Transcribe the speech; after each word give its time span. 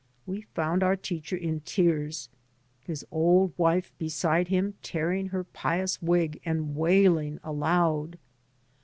We 0.25 0.41
found 0.55 0.81
our 0.81 0.95
teacher 0.95 1.35
in 1.37 1.59
tears, 1.59 2.27
his 2.79 3.05
old 3.11 3.53
wife 3.55 3.91
beside 3.99 4.47
him 4.47 4.73
tearing 4.81 5.27
her 5.27 5.43
pious 5.43 6.01
wig 6.01 6.41
and 6.43 6.75
wailing 6.75 7.39
aloud. 7.43 8.17